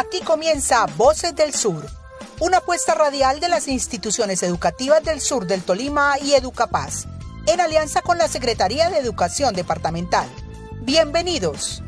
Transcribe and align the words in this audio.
Aquí 0.00 0.20
comienza 0.24 0.86
Voces 0.96 1.36
del 1.36 1.52
Sur, 1.52 1.86
una 2.40 2.56
apuesta 2.56 2.94
radial 2.94 3.38
de 3.38 3.50
las 3.50 3.68
instituciones 3.68 4.42
educativas 4.42 5.04
del 5.04 5.20
sur 5.20 5.46
del 5.46 5.60
Tolima 5.60 6.14
y 6.24 6.32
Educapaz, 6.32 7.06
en 7.46 7.60
alianza 7.60 8.00
con 8.00 8.16
la 8.16 8.26
Secretaría 8.26 8.88
de 8.88 8.96
Educación 8.96 9.54
Departamental. 9.54 10.26
Bienvenidos. 10.80 11.82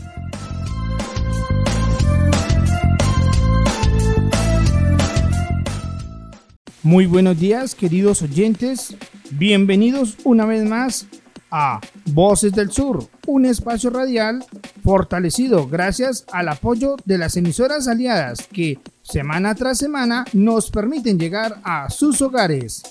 Muy 6.83 7.07
buenos 7.07 7.41
días, 7.41 7.75
queridos 7.75 8.21
oyentes. 8.21 8.95
Bienvenidos 9.31 10.19
una 10.25 10.45
vez 10.45 10.65
más 10.65 11.07
a 11.51 11.81
Voces 12.05 12.53
del 12.53 12.73
Sur, 12.73 13.09
un 13.27 13.45
espacio 13.47 13.91
radial 13.91 14.45
fortalecido 14.83 15.69
gracias 15.69 16.25
al 16.33 16.49
apoyo 16.49 16.97
de 17.05 17.19
las 17.19 17.37
emisoras 17.37 17.89
aliadas 17.89 18.47
que 18.53 18.79
semana 19.03 19.55
tras 19.55 19.79
semana 19.79 20.25
nos 20.33 20.71
permiten 20.71 21.19
llegar 21.19 21.61
a 21.65 21.89
sus 21.91 22.21
hogares. 22.21 22.83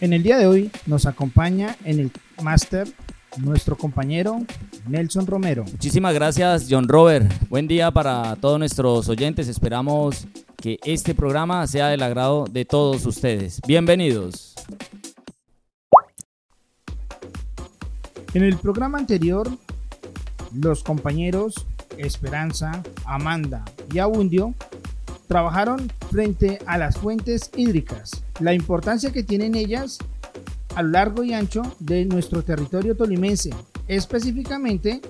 En 0.00 0.12
el 0.12 0.22
día 0.22 0.36
de 0.36 0.46
hoy 0.46 0.70
nos 0.86 1.06
acompaña 1.06 1.76
en 1.84 2.00
el 2.00 2.10
máster 2.42 2.88
nuestro 3.38 3.76
compañero 3.76 4.44
Nelson 4.86 5.26
Romero. 5.26 5.64
Muchísimas 5.64 6.14
gracias 6.14 6.66
John 6.68 6.88
Robert. 6.88 7.30
Buen 7.48 7.66
día 7.66 7.90
para 7.90 8.36
todos 8.36 8.58
nuestros 8.58 9.08
oyentes. 9.08 9.48
Esperamos 9.48 10.26
que 10.60 10.78
este 10.84 11.14
programa 11.14 11.66
sea 11.66 11.88
del 11.88 12.02
agrado 12.02 12.44
de 12.50 12.64
todos 12.64 13.06
ustedes. 13.06 13.60
Bienvenidos. 13.66 14.54
En 18.34 18.42
el 18.42 18.56
programa 18.56 18.98
anterior, 18.98 19.48
los 20.52 20.82
compañeros 20.82 21.54
Esperanza, 21.98 22.82
Amanda 23.04 23.64
y 23.92 24.00
Abundio 24.00 24.54
trabajaron 25.28 25.88
frente 26.10 26.58
a 26.66 26.76
las 26.76 26.98
fuentes 26.98 27.52
hídricas, 27.56 28.24
la 28.40 28.52
importancia 28.52 29.12
que 29.12 29.22
tienen 29.22 29.54
ellas 29.54 29.98
a 30.74 30.82
lo 30.82 30.88
largo 30.90 31.22
y 31.22 31.32
ancho 31.32 31.62
de 31.78 32.04
nuestro 32.06 32.42
territorio 32.42 32.96
tolimense, 32.96 33.50
específicamente 33.86 35.00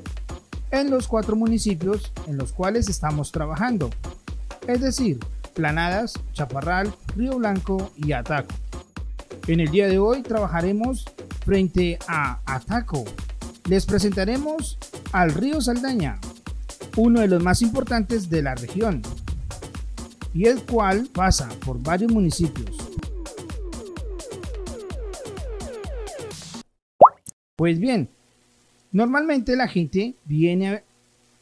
en 0.70 0.90
los 0.90 1.08
cuatro 1.08 1.34
municipios 1.34 2.12
en 2.26 2.36
los 2.36 2.52
cuales 2.52 2.90
estamos 2.90 3.32
trabajando, 3.32 3.88
es 4.68 4.82
decir, 4.82 5.18
Planadas, 5.54 6.12
Chaparral, 6.34 6.92
Río 7.16 7.38
Blanco 7.38 7.90
y 7.96 8.12
Ataco. 8.12 8.54
En 9.46 9.60
el 9.60 9.70
día 9.70 9.88
de 9.88 9.98
hoy 9.98 10.22
trabajaremos 10.22 11.06
frente 11.44 11.98
a 12.08 12.40
Ataco. 12.46 13.04
Les 13.68 13.84
presentaremos 13.86 14.78
al 15.12 15.32
río 15.32 15.60
Saldaña, 15.60 16.18
uno 16.96 17.20
de 17.20 17.28
los 17.28 17.42
más 17.42 17.62
importantes 17.62 18.30
de 18.30 18.42
la 18.42 18.54
región, 18.54 19.02
y 20.32 20.46
el 20.46 20.62
cual 20.62 21.08
pasa 21.12 21.48
por 21.64 21.82
varios 21.82 22.10
municipios. 22.10 22.76
Pues 27.56 27.78
bien, 27.78 28.08
normalmente 28.90 29.54
la 29.54 29.68
gente 29.68 30.14
viene 30.24 30.82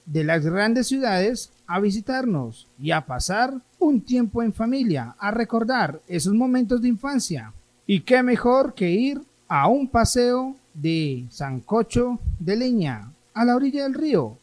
de 0.04 0.24
las 0.24 0.44
grandes 0.44 0.88
ciudades 0.88 1.52
a 1.66 1.80
visitarnos 1.80 2.68
y 2.78 2.90
a 2.90 3.06
pasar 3.06 3.54
un 3.78 4.02
tiempo 4.02 4.42
en 4.42 4.52
familia, 4.52 5.16
a 5.18 5.30
recordar 5.30 6.00
esos 6.06 6.34
momentos 6.34 6.82
de 6.82 6.88
infancia. 6.88 7.52
Y 7.86 8.00
qué 8.00 8.22
mejor 8.22 8.74
que 8.74 8.90
ir 8.90 9.22
a 9.54 9.68
un 9.68 9.86
paseo 9.86 10.56
de 10.72 11.26
sancocho 11.28 12.18
de 12.38 12.56
leña 12.56 13.12
a 13.34 13.44
la 13.44 13.54
orilla 13.54 13.82
del 13.82 13.92
río, 13.92 14.38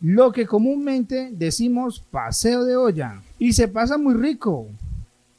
lo 0.00 0.32
que 0.32 0.46
comúnmente 0.46 1.28
decimos 1.30 2.02
paseo 2.10 2.64
de 2.64 2.74
olla. 2.74 3.20
Y 3.38 3.52
se 3.52 3.68
pasa 3.68 3.98
muy 3.98 4.14
rico. 4.14 4.66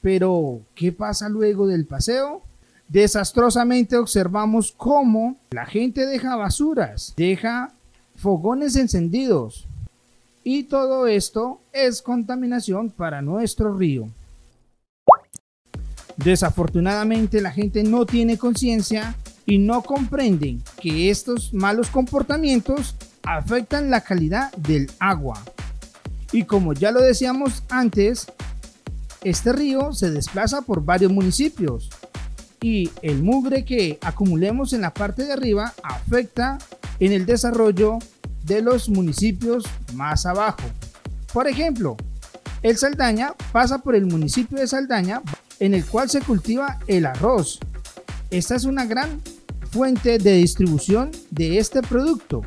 Pero, 0.03 0.61
¿qué 0.75 0.91
pasa 0.91 1.29
luego 1.29 1.65
del 1.65 1.87
paseo? 1.87 2.43
Desastrosamente 2.89 3.97
observamos 3.97 4.71
cómo 4.71 5.35
la 5.49 5.65
gente 5.65 6.05
deja 6.05 6.35
basuras, 6.35 7.15
deja 7.17 7.73
fogones 8.17 8.75
encendidos. 8.75 9.65
Y 10.43 10.65
todo 10.65 11.07
esto 11.07 11.59
es 11.73 12.03
contaminación 12.03 12.91
para 12.91 13.23
nuestro 13.23 13.75
río. 13.75 14.09
Desafortunadamente 16.23 17.41
la 17.41 17.51
gente 17.51 17.83
no 17.83 18.05
tiene 18.05 18.37
conciencia 18.37 19.15
y 19.45 19.57
no 19.57 19.81
comprende 19.81 20.59
que 20.79 21.09
estos 21.09 21.53
malos 21.53 21.89
comportamientos 21.89 22.95
afectan 23.23 23.89
la 23.89 24.01
calidad 24.01 24.51
del 24.53 24.91
agua. 24.99 25.41
Y 26.31 26.43
como 26.43 26.73
ya 26.73 26.91
lo 26.91 27.01
decíamos 27.01 27.63
antes, 27.69 28.27
este 29.23 29.51
río 29.51 29.93
se 29.93 30.11
desplaza 30.11 30.61
por 30.61 30.85
varios 30.85 31.11
municipios 31.11 31.89
y 32.61 32.91
el 33.01 33.23
mugre 33.23 33.65
que 33.65 33.97
acumulemos 34.01 34.73
en 34.73 34.81
la 34.81 34.93
parte 34.93 35.25
de 35.25 35.33
arriba 35.33 35.73
afecta 35.83 36.59
en 36.99 37.11
el 37.11 37.25
desarrollo 37.25 37.97
de 38.43 38.61
los 38.61 38.89
municipios 38.89 39.65
más 39.95 40.27
abajo. 40.27 40.63
Por 41.33 41.47
ejemplo, 41.47 41.97
el 42.61 42.77
Saldaña 42.77 43.33
pasa 43.51 43.79
por 43.79 43.95
el 43.95 44.05
municipio 44.05 44.59
de 44.59 44.67
Saldaña 44.67 45.23
en 45.61 45.75
el 45.75 45.85
cual 45.85 46.09
se 46.09 46.21
cultiva 46.21 46.79
el 46.87 47.05
arroz. 47.05 47.59
Esta 48.31 48.55
es 48.55 48.65
una 48.65 48.85
gran 48.85 49.21
fuente 49.69 50.17
de 50.17 50.33
distribución 50.33 51.11
de 51.29 51.59
este 51.59 51.83
producto, 51.83 52.41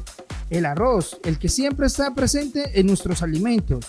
el 0.51 0.67
arroz, 0.67 1.21
el 1.25 1.39
que 1.39 1.49
siempre 1.49 1.87
está 1.87 2.13
presente 2.13 2.79
en 2.79 2.89
nuestros 2.89 3.23
alimentos. 3.23 3.87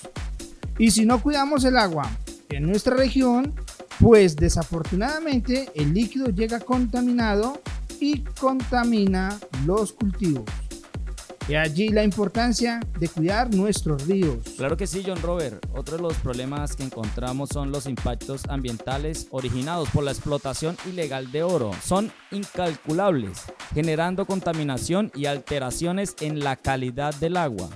Y 0.77 0.91
si 0.91 1.05
no 1.05 1.23
cuidamos 1.23 1.65
el 1.65 1.75
agua 1.75 2.07
en 2.49 2.67
nuestra 2.67 2.95
región, 2.95 3.53
pues 3.99 4.35
desafortunadamente 4.35 5.69
el 5.73 5.93
líquido 5.93 6.27
llega 6.27 6.59
contaminado 6.59 7.59
y 7.99 8.19
contamina 8.19 9.39
los 9.65 9.91
cultivos. 9.91 10.45
Y 11.47 11.53
allí 11.53 11.89
la 11.89 12.03
importancia 12.03 12.79
de 13.00 13.07
cuidar 13.07 13.53
nuestros 13.53 14.07
ríos. 14.07 14.39
Claro 14.57 14.78
que 14.78 14.88
sí, 14.88 15.03
John 15.06 15.22
Robert. 15.22 15.63
Otro 15.75 15.97
de 15.97 16.01
los 16.01 16.16
problemas 16.16 16.75
que 16.75 16.83
encontramos 16.83 17.50
son 17.50 17.72
los 17.72 17.85
impactos 17.85 18.45
ambientales 18.50 19.28
originados 19.29 19.89
por 19.91 20.03
la 20.03 20.11
explotación 20.11 20.75
ilegal 20.88 21.31
de 21.31 21.44
oro. 21.44 21.72
Son 21.84 22.11
incalculables, 22.31 23.44
generando 23.75 24.25
contaminación 24.25 25.11
y 25.13 25.28
alteraciones 25.28 26.16
en 26.19 26.39
la 26.39 26.55
calidad 26.55 27.13
del 27.13 27.38
agua, 27.38 27.69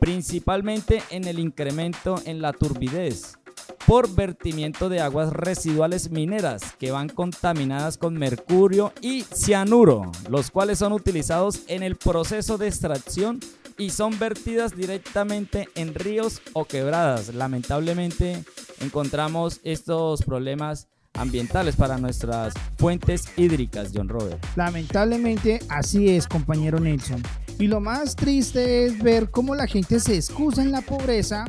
principalmente 0.00 1.00
en 1.10 1.28
el 1.28 1.38
incremento 1.38 2.20
en 2.24 2.42
la 2.42 2.52
turbidez 2.52 3.38
por 3.86 4.14
vertimiento 4.14 4.88
de 4.88 5.00
aguas 5.00 5.32
residuales 5.32 6.10
mineras 6.10 6.62
que 6.78 6.90
van 6.90 7.08
contaminadas 7.08 7.98
con 7.98 8.14
mercurio 8.14 8.92
y 9.00 9.22
cianuro, 9.22 10.10
los 10.28 10.50
cuales 10.50 10.78
son 10.78 10.92
utilizados 10.92 11.60
en 11.66 11.82
el 11.82 11.96
proceso 11.96 12.58
de 12.58 12.68
extracción 12.68 13.40
y 13.78 13.90
son 13.90 14.18
vertidas 14.18 14.76
directamente 14.76 15.68
en 15.74 15.94
ríos 15.94 16.40
o 16.52 16.64
quebradas. 16.64 17.34
Lamentablemente 17.34 18.44
encontramos 18.80 19.60
estos 19.64 20.22
problemas 20.22 20.88
ambientales 21.14 21.76
para 21.76 21.98
nuestras 21.98 22.54
fuentes 22.78 23.24
hídricas, 23.36 23.90
John 23.94 24.08
Robert. 24.08 24.42
Lamentablemente 24.56 25.60
así 25.68 26.10
es, 26.10 26.26
compañero 26.26 26.80
Nelson. 26.80 27.22
Y 27.58 27.66
lo 27.66 27.80
más 27.80 28.16
triste 28.16 28.86
es 28.86 29.02
ver 29.02 29.30
cómo 29.30 29.54
la 29.54 29.66
gente 29.66 30.00
se 30.00 30.16
excusa 30.16 30.62
en 30.62 30.72
la 30.72 30.80
pobreza 30.80 31.44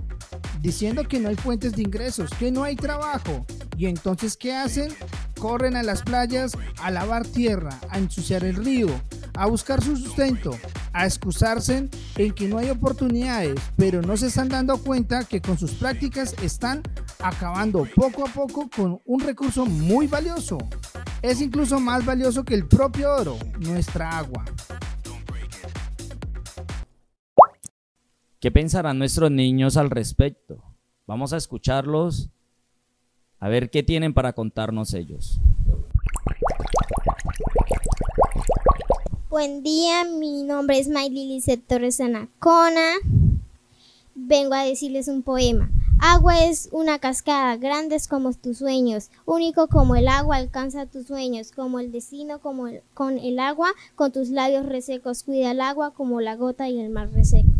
diciendo 0.63 1.03
que 1.03 1.19
no 1.19 1.27
hay 1.27 1.35
fuentes 1.35 1.73
de 1.73 1.81
ingresos, 1.81 2.29
que 2.39 2.49
no 2.49 2.63
hay 2.63 2.77
trabajo. 2.77 3.45
Y 3.77 3.87
entonces, 3.87 4.37
¿qué 4.37 4.55
hacen? 4.55 4.93
Corren 5.37 5.75
a 5.75 5.83
las 5.83 6.03
playas 6.03 6.53
a 6.81 6.89
lavar 6.89 7.27
tierra, 7.27 7.77
a 7.89 7.99
ensuciar 7.99 8.45
el 8.45 8.55
río, 8.55 8.87
a 9.35 9.45
buscar 9.45 9.83
su 9.83 9.97
sustento, 9.97 10.57
a 10.93 11.05
excusarse 11.05 11.89
en 12.15 12.31
que 12.31 12.47
no 12.47 12.59
hay 12.59 12.69
oportunidades, 12.69 13.59
pero 13.75 14.01
no 14.01 14.15
se 14.15 14.27
están 14.27 14.47
dando 14.47 14.77
cuenta 14.77 15.25
que 15.25 15.41
con 15.41 15.57
sus 15.57 15.71
prácticas 15.71 16.33
están 16.41 16.81
acabando 17.19 17.85
poco 17.93 18.25
a 18.25 18.31
poco 18.31 18.69
con 18.73 19.01
un 19.03 19.19
recurso 19.19 19.65
muy 19.65 20.07
valioso. 20.07 20.57
Es 21.21 21.41
incluso 21.41 21.77
más 21.81 22.05
valioso 22.05 22.45
que 22.45 22.53
el 22.53 22.67
propio 22.67 23.13
oro, 23.13 23.37
nuestra 23.59 24.17
agua. 24.17 24.45
¿Qué 28.43 28.51
pensarán 28.51 28.99
nuestros 28.99 29.31
niños 29.31 29.77
al 29.77 29.89
respecto? 29.89 30.61
Vamos 31.07 31.31
a 31.31 31.37
escucharlos, 31.37 32.29
a 33.39 33.47
ver 33.47 33.69
qué 33.69 33.83
tienen 33.83 34.13
para 34.13 34.33
contarnos 34.33 34.93
ellos. 34.93 35.39
Buen 39.29 39.63
día, 39.63 40.03
mi 40.03 40.43
nombre 40.43 40.77
es 40.77 40.89
Maylili 40.89 41.41
Torres 41.65 42.01
Anacona. 42.01 42.95
Vengo 44.13 44.55
a 44.55 44.65
decirles 44.65 45.07
un 45.07 45.23
poema. 45.23 45.71
Agua 46.01 46.43
es 46.43 46.67
una 46.73 46.99
cascada, 46.99 47.55
grandes 47.55 48.09
como 48.09 48.33
tus 48.33 48.57
sueños, 48.57 49.09
único 49.23 49.67
como 49.67 49.95
el 49.95 50.09
agua 50.09 50.35
alcanza 50.35 50.85
tus 50.85 51.07
sueños, 51.07 51.53
como 51.53 51.79
el 51.79 51.93
destino 51.93 52.39
como 52.39 52.65
con 52.93 53.19
el 53.19 53.39
agua, 53.39 53.71
con 53.95 54.11
tus 54.11 54.27
labios 54.27 54.65
resecos, 54.65 55.23
cuida 55.23 55.51
el 55.51 55.61
agua 55.61 55.93
como 55.93 56.19
la 56.19 56.35
gota 56.35 56.67
y 56.67 56.81
el 56.81 56.89
mar 56.89 57.09
reseco. 57.09 57.52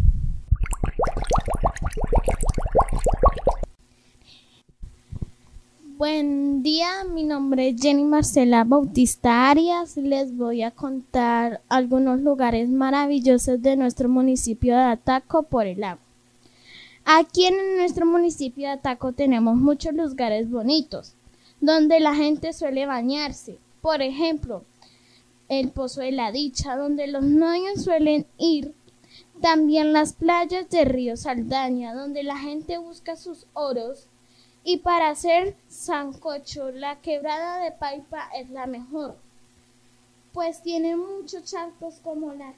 Buen 6.05 6.63
día, 6.63 7.05
mi 7.05 7.23
nombre 7.23 7.69
es 7.69 7.81
Jenny 7.81 8.03
Marcela 8.03 8.65
Bautista 8.65 9.49
Arias. 9.49 9.95
Les 9.95 10.35
voy 10.35 10.61
a 10.61 10.69
contar 10.69 11.61
algunos 11.69 12.19
lugares 12.19 12.67
maravillosos 12.67 13.61
de 13.61 13.77
nuestro 13.77 14.09
municipio 14.09 14.75
de 14.75 14.81
Ataco 14.83 15.43
por 15.43 15.65
el 15.65 15.81
agua. 15.81 16.03
Aquí 17.05 17.45
en 17.45 17.77
nuestro 17.77 18.05
municipio 18.05 18.67
de 18.67 18.73
Ataco 18.73 19.13
tenemos 19.13 19.55
muchos 19.55 19.93
lugares 19.93 20.51
bonitos 20.51 21.13
donde 21.61 22.01
la 22.01 22.13
gente 22.13 22.51
suele 22.51 22.85
bañarse. 22.85 23.57
Por 23.79 24.01
ejemplo, 24.01 24.65
el 25.47 25.69
Pozo 25.69 26.01
de 26.01 26.11
la 26.11 26.33
Dicha, 26.33 26.75
donde 26.75 27.07
los 27.07 27.23
niños 27.23 27.81
suelen 27.81 28.25
ir. 28.37 28.73
También 29.41 29.93
las 29.93 30.11
playas 30.11 30.69
de 30.69 30.83
Río 30.83 31.15
Saldaña, 31.15 31.93
donde 31.93 32.23
la 32.23 32.37
gente 32.37 32.77
busca 32.77 33.15
sus 33.15 33.47
oros. 33.53 34.09
Y 34.63 34.77
para 34.77 35.09
hacer 35.09 35.55
sancocho, 35.67 36.71
la 36.71 37.01
quebrada 37.01 37.63
de 37.63 37.71
Paipa 37.71 38.29
es 38.37 38.49
la 38.49 38.65
mejor, 38.65 39.17
pues 40.31 40.61
tiene 40.61 40.95
muchos 40.95 41.43
charcos 41.43 41.99
como 42.03 42.33
la 42.33 42.53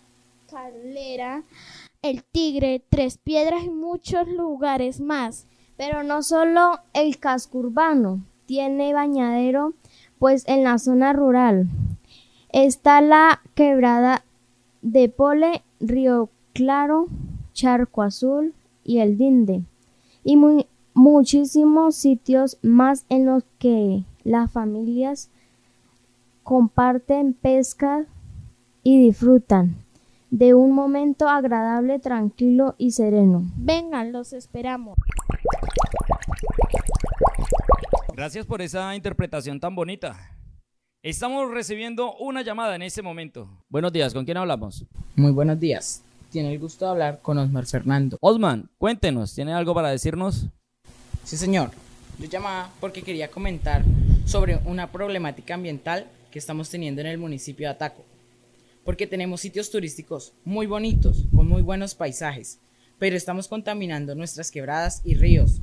Calera, 0.50 1.44
el 2.02 2.24
Tigre, 2.24 2.84
Tres 2.90 3.18
Piedras 3.18 3.64
y 3.64 3.70
muchos 3.70 4.28
lugares 4.28 5.00
más. 5.00 5.48
Pero 5.78 6.04
no 6.04 6.22
solo 6.22 6.80
el 6.94 7.20
casco 7.20 7.58
urbano 7.58 8.24
tiene 8.46 8.94
bañadero, 8.94 9.74
pues 10.20 10.48
en 10.48 10.64
la 10.64 10.78
zona 10.78 11.12
rural 11.12 11.68
está 12.56 13.02
la 13.02 13.42
quebrada 13.54 14.24
de 14.82 15.10
Pole, 15.10 15.64
Río 15.82 16.30
Claro, 16.54 17.08
Charco 17.52 18.02
Azul 18.02 18.54
y 18.86 19.00
el 19.00 19.18
Dinde. 19.18 19.64
Y 20.24 20.38
muchísimos 20.96 21.96
sitios 21.96 22.58
más 22.64 23.06
en 23.10 23.26
los 23.26 23.44
que 23.60 24.04
las 24.24 24.52
familias 24.52 25.30
comparten 26.42 27.34
pesca 27.34 28.06
y 28.82 29.00
disfrutan 29.00 29.76
de 30.32 30.54
un 30.54 30.72
momento 30.72 31.30
agradable, 31.30 32.00
tranquilo 32.00 32.76
y 32.78 32.92
sereno. 32.92 33.44
Vengan, 33.58 34.12
los 34.12 34.34
esperamos. 34.34 34.98
Gracias 38.16 38.46
por 38.46 38.62
esa 38.62 38.96
interpretación 38.96 39.60
tan 39.60 39.76
bonita. 39.76 40.32
Estamos 41.04 41.52
recibiendo 41.52 42.16
una 42.16 42.42
llamada 42.42 42.76
en 42.76 42.82
este 42.82 43.02
momento. 43.02 43.48
Buenos 43.70 43.94
días, 43.94 44.14
¿con 44.14 44.26
quién 44.26 44.38
hablamos? 44.38 44.86
Muy 45.16 45.32
buenos 45.32 45.60
días. 45.60 46.04
Tiene 46.32 46.54
el 46.54 46.60
gusto 46.60 46.86
de 46.86 46.92
hablar 46.92 47.22
con 47.22 47.38
Osmar 47.38 47.66
Fernando. 47.66 48.18
Osman, 48.22 48.70
cuéntenos, 48.78 49.36
¿tiene 49.36 49.54
algo 49.54 49.74
para 49.74 49.90
decirnos? 49.90 50.48
Sí, 51.26 51.36
señor. 51.38 51.72
Yo 52.20 52.28
llamaba 52.28 52.72
porque 52.80 53.02
quería 53.02 53.30
comentar 53.30 53.84
sobre 54.26 54.58
una 54.66 54.92
problemática 54.92 55.56
ambiental 55.56 56.08
que 56.32 56.40
estamos 56.40 56.70
teniendo 56.70 57.02
en 57.02 57.08
el 57.08 57.18
municipio 57.18 57.68
de 57.68 57.74
Ataco 57.74 58.06
porque 58.86 59.08
tenemos 59.08 59.42
sitios 59.42 59.72
turísticos 59.72 60.32
muy 60.46 60.68
bonitos, 60.68 61.26
con 61.36 61.50
muy 61.50 61.64
buenos 61.64 61.96
paisajes, 61.96 62.60
pero 63.00 63.18
estamos 63.18 63.48
contaminando 63.48 64.14
nuestras 64.14 64.52
quebradas 64.52 65.02
y 65.04 65.16
ríos, 65.16 65.60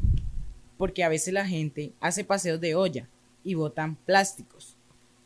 porque 0.77 1.05
a 1.05 1.09
veces 1.09 1.33
la 1.33 1.47
gente 1.47 1.93
hace 2.01 2.25
paseos 2.25 2.61
de 2.61 2.75
olla 2.75 3.09
y 3.45 3.55
botan 3.55 3.95
plásticos 3.95 4.77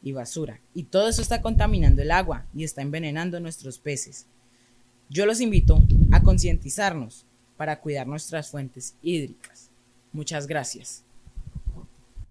y 0.03 0.12
basura, 0.12 0.61
y 0.75 0.85
todo 0.85 1.09
eso 1.09 1.23
está 1.23 1.41
contaminando 1.41 2.03
el 2.03 2.11
agua 2.11 2.44
y 2.55 2.65
está 2.65 2.83
envenenando 2.83 3.41
nuestros 3.41 3.79
peces. 3.79 4.27
Yo 5.09 5.25
los 5.25 5.41
invito 5.41 5.83
a 6.12 6.23
concientizarnos 6.23 7.25
para 7.56 7.81
cuidar 7.81 8.06
nuestras 8.06 8.50
fuentes 8.50 8.94
hídricas. 9.03 9.65
Muchas 10.16 10.46
gracias. 10.46 11.04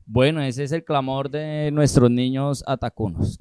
Bueno, 0.07 0.41
ese 0.41 0.63
es 0.63 0.71
el 0.71 0.83
clamor 0.83 1.29
de 1.29 1.69
nuestros 1.71 2.09
niños 2.09 2.63
atacunos. 2.65 3.39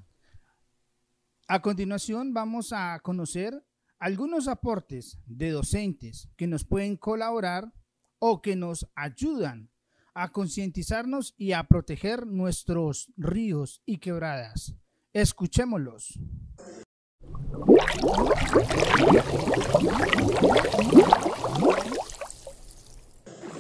A 1.48 1.62
continuación 1.62 2.34
vamos 2.34 2.74
a 2.74 3.00
conocer 3.00 3.64
algunos 3.98 4.46
aportes 4.46 5.18
de 5.24 5.48
docentes 5.48 6.28
que 6.36 6.46
nos 6.46 6.62
pueden 6.62 6.98
colaborar 6.98 7.72
o 8.18 8.42
que 8.42 8.54
nos 8.54 8.86
ayudan 8.94 9.70
a 10.12 10.30
concientizarnos 10.30 11.34
y 11.38 11.52
a 11.52 11.64
proteger 11.64 12.26
nuestros 12.26 13.10
ríos 13.16 13.80
y 13.86 13.96
quebradas. 13.96 14.74
Escuchémoslos. 15.14 16.18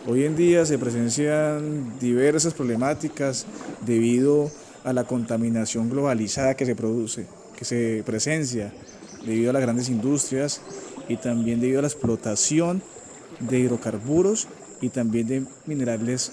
Hoy 0.06 0.24
en 0.24 0.36
día 0.36 0.66
se 0.66 0.78
presencian 0.78 1.98
diversas 1.98 2.52
problemáticas 2.52 3.46
debido 3.86 4.50
a 4.84 4.92
la 4.92 5.04
contaminación 5.04 5.88
globalizada 5.88 6.54
que 6.54 6.66
se 6.66 6.76
produce 6.76 7.26
que 7.56 7.64
se 7.64 8.02
presencia 8.04 8.72
debido 9.24 9.50
a 9.50 9.52
las 9.54 9.62
grandes 9.62 9.88
industrias 9.88 10.60
y 11.08 11.16
también 11.16 11.60
debido 11.60 11.78
a 11.78 11.82
la 11.82 11.88
explotación 11.88 12.82
de 13.40 13.60
hidrocarburos 13.60 14.48
y 14.80 14.90
también 14.90 15.26
de 15.26 15.46
minerales 15.66 16.32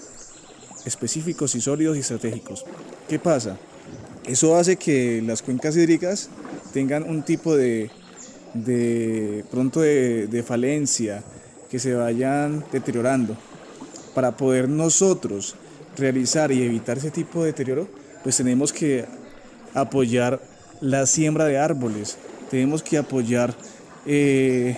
específicos 0.84 1.54
y 1.54 1.60
sólidos 1.60 1.96
y 1.96 2.00
estratégicos. 2.00 2.64
¿Qué 3.08 3.18
pasa? 3.18 3.56
Eso 4.26 4.56
hace 4.56 4.76
que 4.76 5.22
las 5.22 5.40
cuencas 5.42 5.76
hídricas 5.76 6.28
tengan 6.72 7.04
un 7.04 7.22
tipo 7.22 7.56
de, 7.56 7.90
pronto 9.50 9.80
de 9.80 10.44
falencia, 10.46 11.22
que 11.72 11.78
se 11.78 11.94
vayan 11.94 12.62
deteriorando. 12.70 13.34
Para 14.14 14.36
poder 14.36 14.68
nosotros 14.68 15.54
realizar 15.96 16.52
y 16.52 16.62
evitar 16.62 16.98
ese 16.98 17.10
tipo 17.10 17.40
de 17.40 17.46
deterioro, 17.46 17.88
pues 18.22 18.36
tenemos 18.36 18.72
que 18.72 19.06
apoyar 19.74 20.40
la 20.80 21.06
siembra 21.06 21.44
de 21.46 21.58
árboles, 21.58 22.18
tenemos 22.50 22.82
que 22.82 22.98
apoyar 22.98 23.54
eh, 24.06 24.76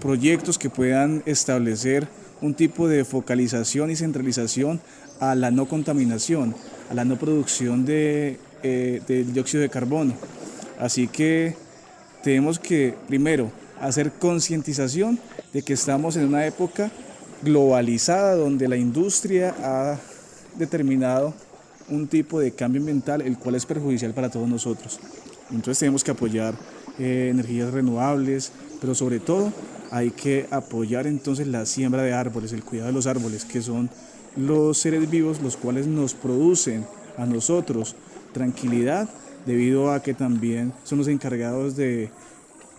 proyectos 0.00 0.58
que 0.58 0.70
puedan 0.70 1.22
establecer 1.26 2.06
un 2.40 2.54
tipo 2.54 2.88
de 2.88 3.04
focalización 3.04 3.90
y 3.90 3.96
centralización 3.96 4.80
a 5.20 5.34
la 5.34 5.50
no 5.50 5.66
contaminación, 5.66 6.54
a 6.90 6.94
la 6.94 7.04
no 7.04 7.16
producción 7.16 7.86
de, 7.86 8.38
eh, 8.62 9.00
del 9.08 9.32
dióxido 9.32 9.62
de 9.62 9.70
carbono. 9.70 10.14
Así 10.78 11.08
que 11.08 11.56
tenemos 12.22 12.58
que, 12.58 12.94
primero, 13.08 13.50
hacer 13.80 14.12
concientización 14.12 15.18
de 15.52 15.62
que 15.62 15.72
estamos 15.72 16.16
en 16.16 16.26
una 16.26 16.46
época 16.46 16.90
globalizada 17.42 18.34
donde 18.36 18.68
la 18.68 18.76
industria 18.76 19.54
ha 19.62 19.98
determinado 20.58 21.34
un 21.88 22.08
tipo 22.08 22.40
de 22.40 22.52
cambio 22.52 22.80
ambiental 22.80 23.20
el 23.22 23.38
cual 23.38 23.54
es 23.54 23.66
perjudicial 23.66 24.12
para 24.12 24.30
todos 24.30 24.48
nosotros. 24.48 24.98
Entonces 25.50 25.78
tenemos 25.78 26.02
que 26.02 26.10
apoyar 26.10 26.54
eh, 26.98 27.28
energías 27.30 27.72
renovables, 27.72 28.52
pero 28.80 28.94
sobre 28.94 29.20
todo 29.20 29.52
hay 29.90 30.10
que 30.10 30.46
apoyar 30.50 31.06
entonces 31.06 31.46
la 31.46 31.64
siembra 31.66 32.02
de 32.02 32.12
árboles, 32.12 32.52
el 32.52 32.64
cuidado 32.64 32.88
de 32.88 32.94
los 32.94 33.06
árboles, 33.06 33.44
que 33.44 33.62
son 33.62 33.88
los 34.36 34.78
seres 34.78 35.08
vivos 35.08 35.40
los 35.40 35.56
cuales 35.56 35.86
nos 35.86 36.14
producen 36.14 36.86
a 37.16 37.24
nosotros 37.24 37.94
tranquilidad 38.32 39.08
debido 39.46 39.92
a 39.92 40.02
que 40.02 40.12
también 40.12 40.72
son 40.84 40.98
los 40.98 41.08
encargados 41.08 41.76
de 41.76 42.10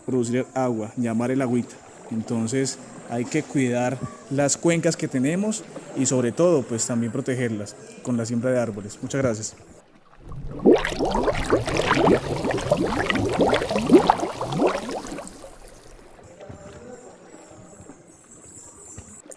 producir 0.05 0.45
agua, 0.53 0.91
llamar 0.97 1.31
el 1.31 1.41
agüita. 1.41 1.75
Entonces 2.11 2.77
hay 3.09 3.25
que 3.25 3.43
cuidar 3.43 3.97
las 4.29 4.57
cuencas 4.57 4.97
que 4.97 5.07
tenemos 5.07 5.63
y 5.95 6.05
sobre 6.05 6.31
todo 6.31 6.63
pues 6.63 6.85
también 6.85 7.11
protegerlas 7.11 7.75
con 8.03 8.17
la 8.17 8.25
siembra 8.25 8.51
de 8.51 8.59
árboles. 8.59 8.97
Muchas 9.01 9.21
gracias. 9.21 9.55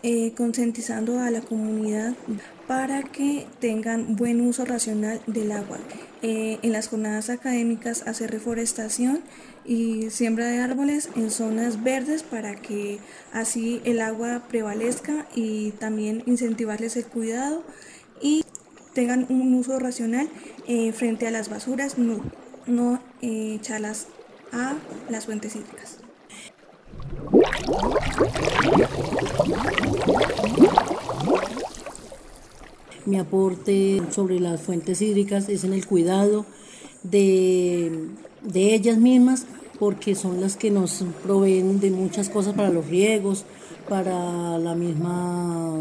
Eh, 0.03 0.33
concientizando 0.35 1.21
a 1.21 1.31
la 1.31 1.43
comunidad 1.43 2.15
para 2.67 3.03
que 3.03 3.47
tengan 3.61 4.17
buen 4.17 4.41
uso 4.41 4.65
racional 4.65 5.21
del 5.27 5.53
agua. 5.53 5.77
Eh, 6.23 6.59
en 6.63 6.73
las 6.73 6.89
jornadas 6.89 7.29
académicas 7.29 8.07
hacer 8.07 8.31
reforestación 8.31 9.21
y 9.67 10.09
siembra 10.09 10.47
de 10.47 10.61
árboles 10.61 11.11
en 11.17 11.31
zonas 11.31 11.83
verdes 11.83 12.23
para 12.23 12.55
que 12.55 12.99
así 13.35 13.83
el 13.85 14.01
agua 14.01 14.45
prevalezca 14.49 15.27
y 15.35 15.73
también 15.73 16.23
incentivarles 16.25 16.97
el 16.97 17.05
cuidado 17.05 17.63
y 18.23 18.43
tengan 18.95 19.27
un 19.29 19.53
uso 19.53 19.79
racional 19.79 20.31
eh, 20.67 20.93
frente 20.93 21.27
a 21.27 21.31
las 21.31 21.51
basuras, 21.51 21.99
no, 21.99 22.23
no 22.65 23.03
echarlas 23.21 24.07
a 24.51 24.77
las 25.11 25.27
fuentes 25.27 25.55
hídricas. 25.57 26.00
Mi 33.07 33.19
aporte 33.19 34.03
sobre 34.11 34.39
las 34.41 34.61
fuentes 34.61 35.03
hídricas 35.03 35.49
es 35.49 35.65
en 35.65 35.73
el 35.73 35.87
cuidado 35.87 36.47
de, 37.03 38.09
de 38.43 38.75
ellas 38.75 38.99
mismas 38.99 39.47
porque 39.81 40.15
son 40.15 40.43
las 40.43 40.57
que 40.57 40.71
nos 40.71 41.03
proveen 41.25 41.81
de 41.81 41.91
muchas 41.91 42.29
cosas 42.29 42.53
para 42.53 42.69
los 42.69 42.87
riegos, 42.87 43.47
para 43.89 44.59
la 44.59 44.75
misma 44.75 45.75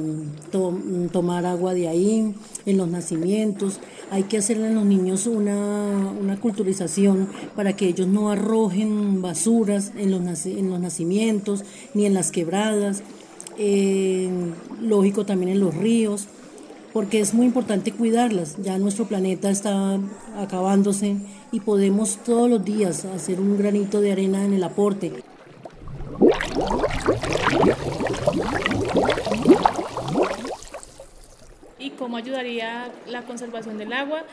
tomar 1.12 1.46
agua 1.46 1.74
de 1.74 1.90
ahí, 1.90 2.34
en 2.66 2.78
los 2.78 2.88
nacimientos. 2.88 3.82
Hay 4.10 4.24
que 4.24 4.38
hacerle 4.38 4.68
a 4.68 4.72
los 4.72 4.86
niños 4.86 5.28
una, 5.28 6.38
culturización 6.42 7.28
para 7.58 7.76
que 7.76 7.88
ellos 7.88 8.08
no 8.08 8.32
arrojen 8.32 9.22
basuras 9.22 9.92
en 9.98 10.12
los, 10.12 10.46
en 10.46 10.70
los 10.70 10.80
nacimientos 10.80 11.66
ni 11.94 12.06
en 12.06 12.14
las 12.14 12.32
quebradas, 12.32 13.04
eh, 13.58 14.30
lógico 14.82 15.26
también 15.26 15.52
en 15.52 15.60
los 15.60 15.76
ríos, 15.76 16.28
porque 16.94 17.20
es 17.20 17.34
muy 17.34 17.46
importante 17.46 17.92
cuidarlas. 17.92 18.56
Ya 18.64 18.80
nuestro 18.80 19.06
planeta 19.06 19.50
está 19.50 20.00
acabándose 20.38 21.18
y 21.52 21.60
podemos 21.60 22.18
todos 22.18 22.50
los 22.50 22.64
días 22.64 23.06
hacer 23.06 23.40
un 23.40 23.58
granito 23.58 24.02
de 24.02 24.12
arena 24.12 24.44
en 24.44 24.54
el 24.54 24.64
aporte. 24.64 25.24
¿Y 31.80 31.92
cómo 31.92 32.18
ayudaría 32.18 32.92
la 33.08 33.24
conservación 33.24 33.78
del 33.78 33.94
agua? 33.94 34.24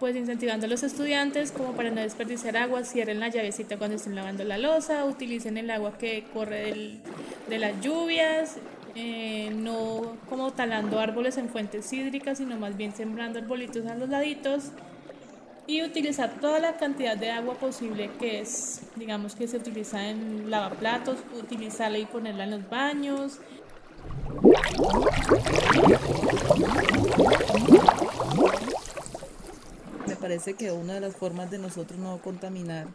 Pues 0.00 0.14
incentivando 0.16 0.66
a 0.66 0.68
los 0.68 0.82
estudiantes 0.82 1.52
como 1.52 1.72
para 1.72 1.90
no 1.90 2.00
desperdiciar 2.00 2.56
agua, 2.56 2.84
cierren 2.84 3.20
la 3.20 3.28
llavecita 3.28 3.78
cuando 3.78 3.96
estén 3.96 4.14
lavando 4.14 4.44
la 4.44 4.58
losa, 4.58 5.04
utilicen 5.04 5.56
el 5.56 5.70
agua 5.70 5.96
que 5.96 6.24
corre 6.34 7.00
de 7.48 7.58
las 7.58 7.80
lluvias, 7.80 8.56
eh, 8.94 9.50
no 9.54 10.16
como 10.28 10.52
talando 10.52 11.00
árboles 11.00 11.38
en 11.38 11.48
fuentes 11.48 11.90
hídricas, 11.92 12.38
sino 12.38 12.58
más 12.58 12.76
bien 12.76 12.94
sembrando 12.94 13.38
arbolitos 13.38 13.86
a 13.86 13.94
los 13.94 14.08
laditos 14.08 14.72
y 15.66 15.82
utilizar 15.82 16.40
toda 16.40 16.60
la 16.60 16.76
cantidad 16.76 17.16
de 17.16 17.30
agua 17.30 17.54
posible 17.54 18.10
que 18.18 18.40
es, 18.40 18.82
digamos 18.94 19.34
que 19.34 19.48
se 19.48 19.56
utiliza 19.56 20.08
en 20.08 20.50
lavaplatos, 20.50 21.18
utilizarla 21.38 21.98
y 21.98 22.06
ponerla 22.06 22.44
en 22.44 22.50
los 22.52 22.70
baños. 22.70 23.40
Me 30.06 30.16
parece 30.16 30.54
que 30.54 30.70
una 30.70 30.94
de 30.94 31.00
las 31.00 31.16
formas 31.16 31.50
de 31.50 31.58
nosotros 31.58 31.98
no 31.98 32.18
contaminar 32.18 32.86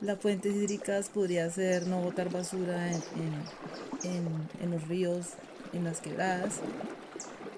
las 0.00 0.18
fuentes 0.18 0.54
hídricas 0.54 1.08
podría 1.08 1.48
ser 1.50 1.86
no 1.86 2.00
botar 2.00 2.28
basura 2.28 2.90
en, 2.90 4.52
en, 4.60 4.70
los 4.70 4.86
ríos, 4.88 5.28
en 5.72 5.84
las 5.84 6.00
quebradas. 6.00 6.60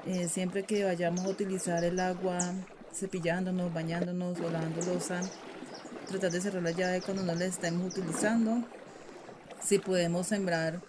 Eh, 0.06 0.28
siempre 0.28 0.64
que 0.64 0.85
vayamos 0.85 1.25
a 1.25 1.28
utilizar 1.28 1.83
el 1.85 1.99
agua 1.99 2.38
cepillándonos, 2.94 3.72
bañándonos 3.72 4.38
o 4.40 4.50
lavando. 4.50 4.80
Tratar 6.08 6.30
de 6.30 6.40
cerrar 6.40 6.62
la 6.62 6.70
llave 6.70 7.00
cuando 7.00 7.22
no 7.22 7.34
la 7.34 7.44
estemos 7.44 7.92
utilizando. 7.92 8.62
Si 9.62 9.78
podemos 9.78 10.26
sembrar 10.26 10.80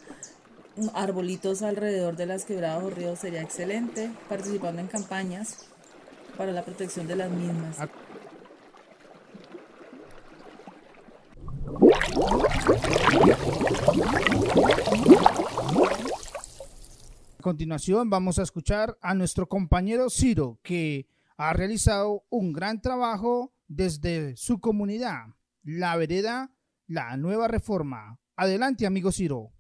arbolitos 0.94 1.62
alrededor 1.62 2.16
de 2.18 2.26
las 2.26 2.46
quebradas 2.46 2.84
o 2.84 2.90
ríos 2.90 3.20
sería 3.20 3.42
excelente. 3.42 4.12
Participando 4.30 4.82
en 4.82 4.88
campañas 4.88 5.66
para 6.38 6.52
la 6.52 6.64
protección 6.64 7.08
de 7.08 7.16
las 7.16 7.32
mismas. 7.32 7.80
A 7.80 7.90
continuación 17.42 18.10
vamos 18.10 18.40
a 18.40 18.44
escuchar 18.44 18.98
a 19.02 19.14
nuestro 19.14 19.48
compañero 19.48 20.10
Ciro 20.10 20.58
que 20.64 21.06
ha 21.38 21.54
realizado 21.54 22.24
un 22.30 22.54
gran 22.54 22.82
trabajo 22.82 23.54
desde 23.68 24.36
su 24.38 24.60
comunidad, 24.60 25.26
la 25.64 25.96
vereda 25.98 26.52
La 26.88 27.18
Nueva 27.18 27.48
Reforma. 27.48 28.20
Adelante, 28.36 28.86
amigo 28.86 29.12
Ciro. 29.12 29.52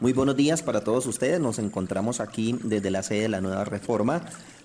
Muy 0.00 0.12
buenos 0.12 0.36
días 0.36 0.62
para 0.62 0.82
todos 0.82 1.06
ustedes. 1.06 1.40
Nos 1.40 1.58
encontramos 1.58 2.20
aquí 2.20 2.58
desde 2.62 2.90
la 2.90 3.02
sede 3.02 3.22
de 3.22 3.28
la 3.30 3.40
Nueva 3.40 3.64
Reforma 3.64 4.22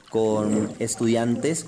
con 0.10 0.70
estudiantes 0.80 1.66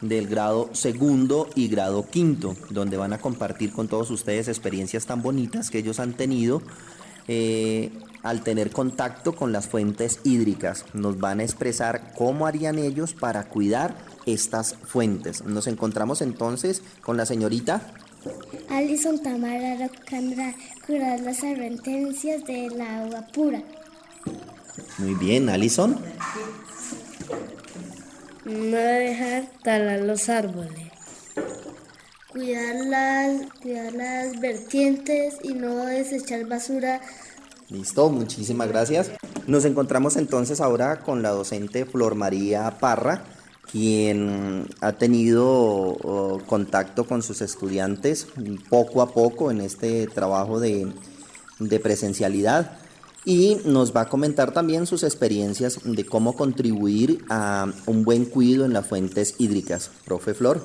del 0.00 0.26
grado 0.26 0.70
segundo 0.74 1.48
y 1.54 1.68
grado 1.68 2.08
quinto, 2.08 2.56
donde 2.70 2.96
van 2.96 3.12
a 3.12 3.18
compartir 3.18 3.72
con 3.72 3.86
todos 3.86 4.10
ustedes 4.10 4.48
experiencias 4.48 5.06
tan 5.06 5.22
bonitas 5.22 5.70
que 5.70 5.78
ellos 5.78 6.00
han 6.00 6.14
tenido 6.14 6.62
eh, 7.28 7.92
al 8.22 8.42
tener 8.42 8.70
contacto 8.70 9.34
con 9.34 9.52
las 9.52 9.66
fuentes 9.66 10.20
hídricas. 10.24 10.84
Nos 10.94 11.18
van 11.18 11.40
a 11.40 11.44
expresar 11.44 12.12
cómo 12.16 12.46
harían 12.46 12.78
ellos 12.78 13.14
para 13.14 13.44
cuidar 13.44 13.94
estas 14.26 14.74
fuentes. 14.74 15.44
Nos 15.44 15.66
encontramos 15.66 16.22
entonces 16.22 16.82
con 17.02 17.16
la 17.16 17.26
señorita 17.26 17.92
Alison 18.68 19.20
Tamara 19.20 19.76
Rocandra, 19.76 20.54
curar 20.86 21.20
las 21.20 21.42
advertencias 21.42 22.44
del 22.44 22.80
agua 22.80 23.26
pura. 23.32 23.62
Muy 24.98 25.14
bien, 25.14 25.48
Alison. 25.48 25.98
No 28.44 28.76
dejar 28.76 29.48
talar 29.62 30.00
los 30.00 30.28
árboles. 30.28 30.88
Cuidar 32.30 32.76
las, 32.86 33.52
cuidar 33.60 33.92
las 33.92 34.40
vertientes 34.40 35.34
y 35.42 35.52
no 35.52 35.84
desechar 35.84 36.46
basura 36.46 37.00
Listo, 37.72 38.10
muchísimas 38.10 38.68
gracias. 38.68 39.10
Nos 39.46 39.64
encontramos 39.64 40.16
entonces 40.16 40.60
ahora 40.60 41.00
con 41.00 41.22
la 41.22 41.30
docente 41.30 41.86
Flor 41.86 42.14
María 42.14 42.78
Parra, 42.78 43.24
quien 43.70 44.68
ha 44.82 44.92
tenido 44.92 45.46
oh, 45.46 46.40
contacto 46.46 47.06
con 47.06 47.22
sus 47.22 47.40
estudiantes 47.40 48.26
poco 48.68 49.00
a 49.00 49.12
poco 49.12 49.50
en 49.50 49.62
este 49.62 50.06
trabajo 50.06 50.60
de, 50.60 50.92
de 51.58 51.80
presencialidad 51.80 52.76
y 53.24 53.56
nos 53.64 53.96
va 53.96 54.02
a 54.02 54.08
comentar 54.08 54.52
también 54.52 54.86
sus 54.86 55.02
experiencias 55.02 55.78
de 55.84 56.04
cómo 56.04 56.34
contribuir 56.34 57.24
a 57.30 57.72
un 57.86 58.04
buen 58.04 58.26
cuidado 58.26 58.66
en 58.66 58.74
las 58.74 58.86
fuentes 58.86 59.36
hídricas. 59.38 59.90
Profe 60.04 60.34
Flor. 60.34 60.62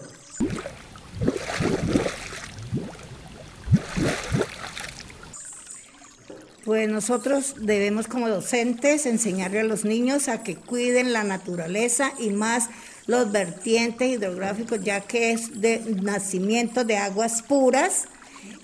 Pues 6.67 6.89
nosotros 6.89 7.55
debemos 7.61 8.07
como 8.07 8.27
docentes 8.27 9.05
enseñarle 9.05 9.61
a 9.61 9.63
los 9.63 9.85
niños 9.85 10.27
a 10.27 10.43
que 10.43 10.57
cuiden 10.57 11.13
la 11.13 11.23
naturaleza 11.23 12.11
y 12.19 12.31
más 12.31 12.69
los 13.05 13.31
vertientes 13.31 14.09
hidrográficos, 14.09 14.83
ya 14.83 14.99
que 14.99 15.31
es 15.31 15.61
de 15.61 15.79
nacimiento 16.01 16.83
de 16.83 16.97
aguas 16.97 17.41
puras 17.41 18.09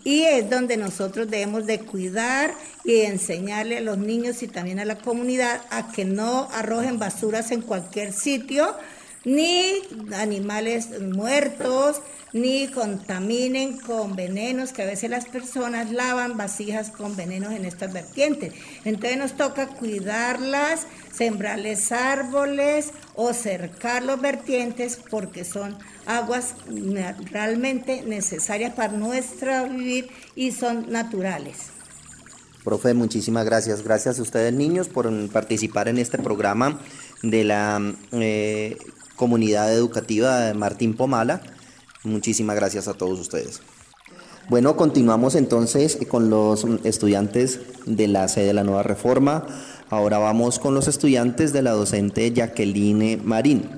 y 0.03 0.24
es 0.24 0.50
donde 0.50 0.75
nosotros 0.75 1.29
debemos 1.29 1.65
de 1.65 1.79
cuidar 1.79 2.53
y 2.83 3.03
enseñarle 3.03 3.77
a 3.77 3.81
los 3.81 3.98
niños 3.98 4.43
y 4.43 4.50
también 4.50 4.81
a 4.81 4.86
la 4.86 4.98
comunidad 4.98 5.62
a 5.69 5.93
que 5.93 6.03
no 6.03 6.50
arrojen 6.51 7.00
basuras 7.00 7.51
en 7.51 7.62
cualquier 7.62 8.12
sitio, 8.12 8.75
ni 9.25 9.81
animales 10.13 11.01
muertos, 11.01 12.01
ni 12.33 12.67
contaminen 12.67 13.77
con 13.77 14.15
venenos, 14.15 14.73
que 14.73 14.81
a 14.81 14.85
veces 14.85 15.09
las 15.09 15.25
personas 15.25 15.91
lavan 15.91 16.35
vasijas 16.35 16.89
con 16.89 17.15
venenos 17.15 17.53
en 17.53 17.65
estas 17.65 17.93
vertientes. 17.93 18.53
Entonces 18.85 19.17
nos 19.17 19.33
toca 19.33 19.67
cuidarlas, 19.67 20.87
sembrarles 21.11 21.91
árboles 21.91 22.91
o 23.15 23.33
cercar 23.33 24.03
los 24.03 24.19
vertientes 24.19 24.99
porque 25.09 25.45
son 25.45 25.77
aguas 26.05 26.55
realmente 27.31 28.01
necesarias 28.01 28.73
para 28.73 28.93
nuestra 28.93 29.63
vivir 29.63 30.09
y 30.35 30.51
son 30.51 30.91
naturales. 30.91 31.73
Profe, 32.63 32.93
muchísimas 32.93 33.45
gracias. 33.45 33.83
Gracias 33.83 34.19
a 34.19 34.21
ustedes 34.21 34.53
niños 34.53 34.87
por 34.87 35.11
participar 35.29 35.89
en 35.89 35.97
este 35.97 36.17
programa 36.17 36.79
de 37.21 37.43
la 37.43 37.93
eh, 38.13 38.77
comunidad 39.15 39.74
educativa 39.74 40.39
de 40.39 40.53
Martín 40.53 40.96
Pomala. 40.96 41.41
Muchísimas 42.03 42.55
gracias 42.55 42.88
a 42.88 42.93
todos 42.93 43.20
ustedes. 43.20 43.62
Bueno, 44.50 44.75
continuamos 44.75 45.36
entonces 45.36 45.98
con 46.10 46.29
los 46.29 46.65
estudiantes 46.84 47.62
de 47.86 48.10
la 48.10 48.27
sede 48.27 48.48
de 48.48 48.53
la 48.53 48.65
nueva 48.65 48.84
reforma. 48.84 49.46
Ahora 49.89 50.17
vamos 50.17 50.60
con 50.60 50.74
los 50.74 50.88
estudiantes 50.88 51.53
de 51.53 51.62
la 51.62 51.72
docente 51.72 52.32
Jacqueline 52.34 53.22
Marín. 53.24 53.70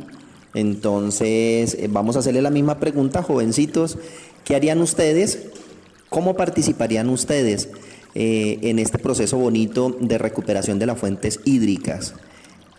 Entonces, 0.55 1.75
eh, 1.75 1.87
vamos 1.89 2.15
a 2.15 2.19
hacerle 2.19 2.41
la 2.41 2.49
misma 2.49 2.79
pregunta, 2.79 3.21
jovencitos. 3.21 3.97
¿Qué 4.43 4.55
harían 4.55 4.81
ustedes? 4.81 5.39
¿Cómo 6.09 6.35
participarían 6.35 7.09
ustedes 7.09 7.69
eh, 8.15 8.57
en 8.61 8.79
este 8.79 8.97
proceso 8.97 9.37
bonito 9.37 9.95
de 9.99 10.17
recuperación 10.17 10.79
de 10.79 10.85
las 10.85 10.97
fuentes 10.97 11.41
hídricas? 11.43 12.15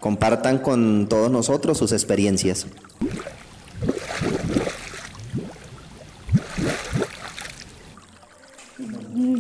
Compartan 0.07 0.59
con 0.59 1.09
todos 1.09 1.33
nosotros 1.33 1.79
sus 1.79 1.91
experiencias. 1.91 2.69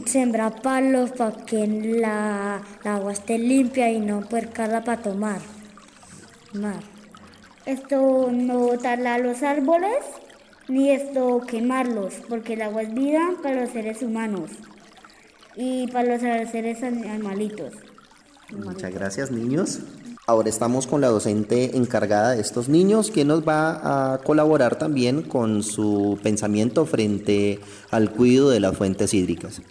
Sembrar 0.06 0.60
palos 0.62 1.12
para 1.12 1.44
que 1.44 1.68
la, 1.68 2.62
agua 2.82 3.12
esté 3.12 3.38
limpia 3.38 3.92
y 3.92 4.00
no 4.00 4.22
puercarla 4.22 4.82
para 4.82 5.02
tomar. 5.02 5.40
mar. 6.54 6.80
Esto 7.64 8.30
no 8.32 8.58
botarla 8.58 9.14
a 9.14 9.18
los 9.18 9.44
árboles 9.44 10.02
ni 10.66 10.90
esto 10.90 11.42
quemarlos, 11.46 12.14
porque 12.28 12.54
el 12.54 12.62
agua 12.62 12.82
es 12.82 12.92
vida 12.92 13.20
para 13.40 13.60
los 13.60 13.70
seres 13.70 14.02
humanos 14.02 14.50
y 15.54 15.86
para 15.92 16.08
los 16.08 16.50
seres 16.50 16.82
animalitos. 16.82 17.72
Muchas 18.52 18.92
gracias 18.92 19.30
niños. 19.30 19.78
Ahora 20.28 20.48
estamos 20.48 20.88
con 20.88 21.00
la 21.00 21.06
docente 21.06 21.76
encargada 21.76 22.32
de 22.32 22.40
estos 22.40 22.68
niños, 22.68 23.12
que 23.12 23.24
nos 23.24 23.46
va 23.46 24.14
a 24.14 24.18
colaborar 24.18 24.74
también 24.74 25.22
con 25.22 25.62
su 25.62 26.18
pensamiento 26.20 26.84
frente 26.84 27.60
al 27.92 28.10
cuidado 28.10 28.50
de 28.50 28.58
las 28.58 28.76
fuentes 28.76 29.14
hídricas. 29.14 29.62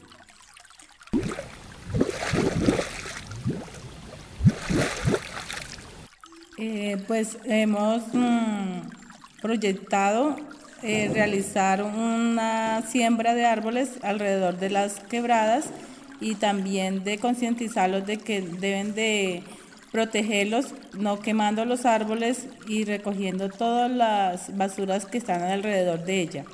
Eh, 6.58 7.04
pues 7.06 7.38
hemos 7.44 8.04
mm, 8.14 8.80
proyectado 9.42 10.38
eh, 10.84 11.12
realizar 11.14 11.84
una 11.84 12.82
siembra 12.88 13.36
de 13.36 13.46
árboles 13.46 13.90
alrededor 14.04 14.58
de 14.58 14.70
las 14.70 15.02
quebradas 15.02 15.66
y 16.22 16.36
también 16.36 17.04
de 17.04 17.18
concientizarlos 17.18 18.06
de 18.06 18.16
que 18.16 18.40
deben 18.40 18.96
de 18.96 19.44
protegerlos, 19.96 20.74
no 20.92 21.22
quemando 21.22 21.64
los 21.64 21.86
árboles 21.86 22.48
y 22.68 22.84
recogiendo 22.84 23.48
todas 23.48 23.90
las 23.90 24.58
basuras 24.58 25.06
que 25.06 25.18
están 25.18 25.42
alrededor 25.44 26.04
de 26.04 26.20
ella. 26.20 26.46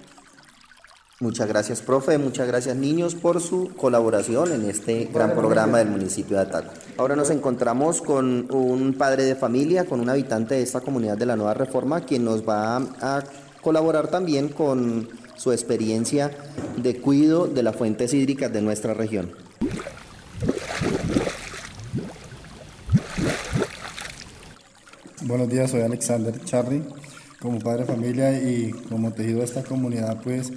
Muchas 1.20 1.48
gracias, 1.48 1.82
profe. 1.82 2.20
Muchas 2.20 2.48
gracias, 2.48 2.76
niños, 2.76 3.16
por 3.16 3.42
su 3.42 3.72
colaboración 3.76 4.52
en 4.52 4.70
este 4.70 5.10
gran 5.12 5.32
programa 5.32 5.80
del 5.80 5.88
municipio 5.88 6.38
de 6.38 6.44
Ataco. 6.44 6.72
Ahora 7.00 7.16
nos 7.16 7.32
encontramos 7.32 8.04
con 8.04 8.46
un 8.52 8.94
padre 8.94 9.24
de 9.24 9.34
familia, 9.34 9.86
con 9.86 10.02
un 10.02 10.10
habitante 10.10 10.54
de 10.54 10.62
esta 10.62 10.82
comunidad 10.82 11.18
de 11.18 11.26
la 11.26 11.36
Nueva 11.36 11.56
Reforma, 11.56 12.02
quien 12.02 12.24
nos 12.24 12.48
va 12.48 12.78
a 12.78 13.24
colaborar 13.64 14.10
también 14.10 14.50
con 14.50 15.10
su 15.36 15.52
experiencia 15.52 16.30
de 16.78 17.02
cuidado 17.02 17.48
de 17.48 17.64
las 17.64 17.76
fuentes 17.76 18.14
hídricas 18.14 18.54
de 18.54 18.62
nuestra 18.62 18.94
región. 18.94 19.32
Buenos 25.24 25.50
días, 25.50 25.70
soy 25.70 25.82
Alexander 25.82 26.34
Charly. 26.46 26.82
Como 27.40 27.60
padre 27.60 27.82
de 27.82 27.94
familia 27.94 28.34
y 28.42 28.72
como 28.90 29.12
tejido 29.12 29.40
de 29.40 29.46
esta 29.46 29.62
comunidad, 29.62 30.20
pues 30.24 30.52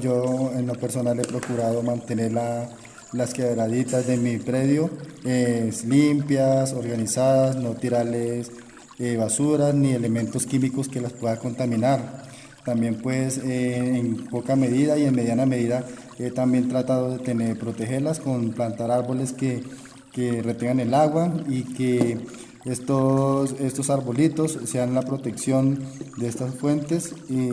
yo 0.00 0.52
en 0.56 0.68
lo 0.68 0.74
personal 0.74 1.18
he 1.18 1.24
procurado 1.24 1.82
mantener 1.82 2.30
las 2.30 3.34
quebraditas 3.34 4.06
de 4.06 4.18
mi 4.18 4.36
predio 4.36 4.88
limpias, 5.24 6.72
organizadas, 6.74 7.56
no 7.56 7.70
tirarles 7.70 8.52
eh, 9.00 9.16
basuras 9.16 9.74
ni 9.74 9.92
elementos 9.92 10.46
químicos 10.46 10.88
que 10.88 11.00
las 11.00 11.12
pueda 11.12 11.36
contaminar. 11.38 12.22
También 12.64 13.02
pues 13.02 13.38
eh, 13.38 13.96
en 13.96 14.28
poca 14.28 14.54
medida 14.54 14.96
y 14.96 15.06
en 15.06 15.14
mediana 15.16 15.44
medida 15.44 15.84
he 16.20 16.30
también 16.30 16.68
tratado 16.68 17.10
de 17.10 17.18
tener, 17.18 17.58
protegerlas 17.58 18.20
con 18.20 18.52
plantar 18.52 18.92
árboles 18.92 19.32
que, 19.32 19.64
que 20.12 20.40
retengan 20.40 20.78
el 20.78 20.94
agua 20.94 21.32
y 21.48 21.62
que 21.74 22.20
estos, 22.64 23.52
estos 23.58 23.90
arbolitos 23.90 24.58
sean 24.64 24.94
la 24.94 25.02
protección 25.02 25.80
de 26.16 26.28
estas 26.28 26.54
fuentes, 26.54 27.14
y 27.28 27.50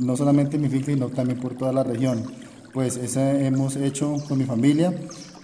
no 0.00 0.16
solamente 0.16 0.56
en 0.56 0.62
mi 0.62 0.68
finca, 0.68 0.92
sino 0.92 1.08
también 1.08 1.40
por 1.40 1.54
toda 1.54 1.72
la 1.72 1.82
región. 1.82 2.24
Pues 2.72 2.96
eso 2.96 3.20
hemos 3.20 3.76
hecho 3.76 4.16
con 4.28 4.38
mi 4.38 4.44
familia 4.44 4.94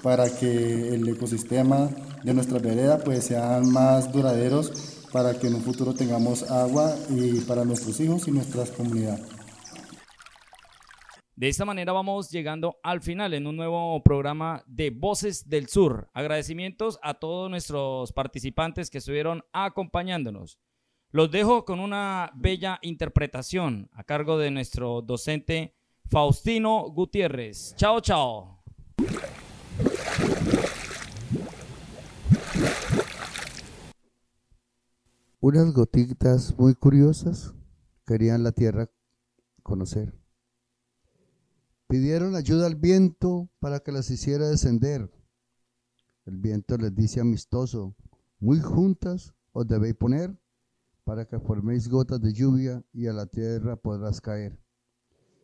para 0.03 0.29
que 0.29 0.95
el 0.95 1.09
ecosistema 1.09 1.89
de 2.23 2.35
nuestra 2.35 2.59
vereda 2.59 2.99
pues 2.99 3.25
sean 3.25 3.73
más 3.73 4.13
duraderos 4.13 4.73
para 5.11 5.39
que 5.39 5.47
en 5.47 5.55
un 5.55 5.63
futuro 5.63 5.95
tengamos 5.95 6.51
agua 6.51 6.95
y 7.09 7.41
para 7.41 7.65
nuestros 7.65 7.99
hijos 8.01 8.29
y 8.29 8.33
nuestras 8.33 8.71
comunidades. 8.71 9.34
De 11.37 11.49
esta 11.49 11.65
manera 11.65 11.93
vamos 11.93 12.31
llegando 12.31 12.79
al 12.85 13.01
final 13.01 13.35
en 13.35 13.49
un 13.49 13.57
nuevo 13.57 14.01
programa 14.05 14.63
de 14.69 14.91
Voces 14.91 15.49
del 15.49 15.67
Sur. 15.67 16.09
Agradecimientos 16.15 17.01
a 17.03 17.15
todos 17.15 17.51
nuestros 17.51 18.13
participantes 18.13 18.89
que 18.89 18.99
estuvieron 18.99 19.43
acompañándonos. 19.53 20.61
Los 21.11 21.33
dejo 21.33 21.65
con 21.65 21.81
una 21.81 22.31
bella 22.37 22.79
interpretación 22.83 23.91
a 23.95 24.05
cargo 24.05 24.39
de 24.39 24.53
nuestro 24.53 25.03
docente 25.03 25.75
Faustino 26.09 26.89
Gutiérrez. 26.91 27.75
Chao, 27.75 27.99
chao. 28.01 28.63
Unas 35.41 35.73
gotitas 35.73 36.57
muy 36.57 36.77
curiosas 36.77 37.53
querían 38.07 38.45
la 38.45 38.53
tierra 38.53 38.89
conocer 39.65 40.24
Pidieron 41.87 42.35
ayuda 42.35 42.67
al 42.67 42.77
viento 42.77 43.51
para 43.61 43.81
que 43.81 43.93
las 43.93 44.11
hiciera 44.11 44.49
descender. 44.49 45.11
El 46.25 46.39
viento 46.39 46.79
les 46.79 46.95
dice 46.95 47.21
amistoso, 47.21 47.95
muy 48.41 48.61
juntas 48.61 49.35
os 49.53 49.67
debéis 49.67 49.95
poner 49.95 50.35
para 51.05 51.27
que 51.27 51.39
forméis 51.39 51.89
gotas 51.89 52.21
de 52.21 52.33
lluvia 52.33 52.83
y 52.93 53.07
a 53.07 53.13
la 53.13 53.27
tierra 53.27 53.77
podrás 53.77 54.21
caer. 54.21 54.59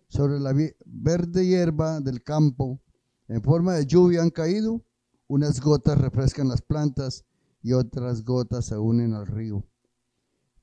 Sobre 0.08 0.40
la 0.40 0.54
verde 0.86 1.46
hierba 1.46 2.00
del 2.00 2.22
campo, 2.22 2.80
en 3.28 3.42
forma 3.42 3.74
de 3.74 3.86
lluvia 3.86 4.22
han 4.22 4.30
caído, 4.30 4.82
unas 5.28 5.60
gotas 5.60 5.98
refrescan 5.98 6.48
las 6.48 6.62
plantas 6.62 7.24
y 7.62 7.74
otras 7.74 8.24
gotas 8.24 8.64
se 8.64 8.78
unen 8.78 9.12
al 9.12 9.26
río. 9.26 9.64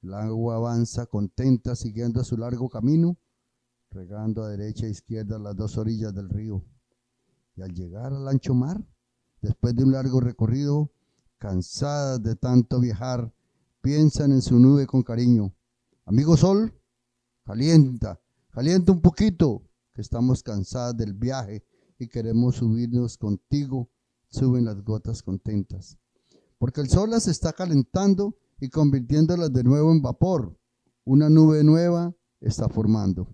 El 0.01 0.15
agua 0.15 0.55
avanza 0.55 1.05
contenta 1.05 1.75
siguiendo 1.75 2.23
su 2.23 2.35
largo 2.35 2.67
camino 2.67 3.17
regando 3.91 4.43
a 4.43 4.49
derecha 4.49 4.85
e 4.85 4.89
izquierda 4.89 5.39
las 5.39 5.55
dos 5.55 5.77
orillas 5.77 6.13
del 6.13 6.29
río. 6.29 6.63
Y 7.55 7.61
al 7.61 7.73
llegar 7.73 8.13
al 8.13 8.27
ancho 8.27 8.53
mar, 8.53 8.83
después 9.41 9.75
de 9.75 9.83
un 9.83 9.91
largo 9.91 10.19
recorrido, 10.19 10.91
cansadas 11.37 12.21
de 12.21 12.35
tanto 12.35 12.79
viajar, 12.79 13.33
piensan 13.81 14.31
en 14.31 14.41
su 14.41 14.59
nube 14.59 14.85
con 14.85 15.03
cariño. 15.03 15.53
Amigo 16.05 16.37
sol, 16.37 16.73
calienta, 17.43 18.19
calienta 18.51 18.91
un 18.91 19.01
poquito, 19.01 19.63
que 19.93 20.01
estamos 20.01 20.43
cansadas 20.43 20.95
del 20.95 21.13
viaje 21.13 21.65
y 21.97 22.07
queremos 22.07 22.57
subirnos 22.57 23.17
contigo, 23.17 23.89
suben 24.29 24.65
las 24.65 24.83
gotas 24.83 25.23
contentas. 25.23 25.97
Porque 26.59 26.81
el 26.81 26.89
sol 26.89 27.09
las 27.09 27.27
está 27.27 27.53
calentando 27.53 28.35
y 28.59 28.69
convirtiéndolas 28.69 29.51
de 29.53 29.63
nuevo 29.63 29.91
en 29.91 30.01
vapor. 30.01 30.57
Una 31.03 31.29
nube 31.29 31.63
nueva 31.63 32.13
está 32.41 32.69
formando. 32.69 33.27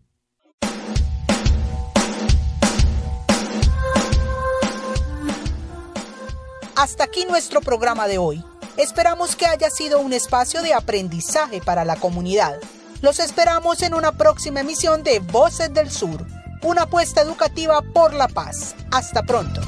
Hasta 6.83 7.05
aquí 7.05 7.23
nuestro 7.23 7.61
programa 7.61 8.09
de 8.09 8.17
hoy. 8.17 8.43
Esperamos 8.75 9.37
que 9.37 9.45
haya 9.45 9.69
sido 9.69 10.01
un 10.01 10.11
espacio 10.11 10.61
de 10.61 10.73
aprendizaje 10.73 11.61
para 11.61 11.85
la 11.85 11.95
comunidad. 11.95 12.59
Los 13.01 13.19
esperamos 13.19 13.81
en 13.83 13.93
una 13.93 14.11
próxima 14.11 14.59
emisión 14.59 15.01
de 15.01 15.19
Voces 15.19 15.73
del 15.73 15.89
Sur, 15.89 16.27
una 16.61 16.81
apuesta 16.81 17.21
educativa 17.21 17.81
por 17.93 18.13
la 18.13 18.27
paz. 18.27 18.75
Hasta 18.91 19.23
pronto. 19.23 19.61